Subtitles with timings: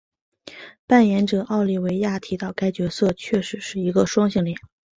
[0.87, 4.57] 扮演者奥利维亚提到该角色确实是一个双性恋。